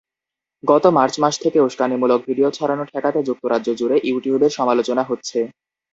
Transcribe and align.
গত 0.63 0.83
মার্চ 0.97 1.15
মাস 1.19 1.35
থেকে 1.43 1.59
উসকানিমূলক 1.61 2.19
ভিডিও 2.27 2.49
ছড়ানো 2.51 2.83
ঠেকাতে 2.91 3.19
যুক্তরাজ্যজুড়ে 3.23 3.95
ইউটিউবের 4.03 4.51
সমালোচনা 4.51 5.03
হচ্ছে। 5.03 5.39